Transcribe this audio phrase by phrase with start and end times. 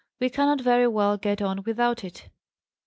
[0.19, 2.29] We cannot very well get on without it.